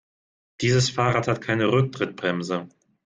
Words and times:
Dieses 0.61 0.89
Fahrrad 0.89 1.27
hat 1.27 1.41
keine 1.41 1.71
Rücktrittbremse. 1.71 2.67